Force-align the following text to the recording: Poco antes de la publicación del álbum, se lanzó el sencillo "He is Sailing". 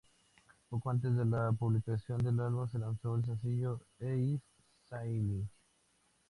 Poco 0.67 0.89
antes 0.89 1.15
de 1.15 1.25
la 1.25 1.51
publicación 1.51 2.17
del 2.23 2.39
álbum, 2.39 2.67
se 2.67 2.79
lanzó 2.79 3.15
el 3.17 3.23
sencillo 3.23 3.81
"He 3.99 4.17
is 4.33 4.41
Sailing". 4.89 5.47